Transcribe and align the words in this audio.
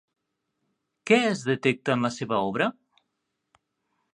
Què 1.11 1.19
es 1.33 1.43
detecta 1.49 1.99
en 1.99 2.07
la 2.07 2.11
seva 2.17 2.41
obra? 2.49 2.71